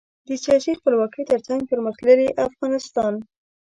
[0.27, 3.13] د سیاسي خپلواکۍ ترڅنګ پرمختللي افغانستان.